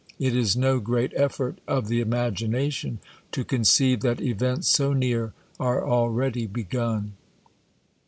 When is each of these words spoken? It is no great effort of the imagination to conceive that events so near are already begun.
It 0.17 0.35
is 0.35 0.57
no 0.57 0.79
great 0.79 1.13
effort 1.15 1.59
of 1.67 1.87
the 1.87 2.01
imagination 2.01 2.97
to 3.33 3.43
conceive 3.43 3.99
that 4.01 4.19
events 4.19 4.67
so 4.67 4.93
near 4.93 5.33
are 5.59 5.87
already 5.87 6.47
begun. 6.47 7.13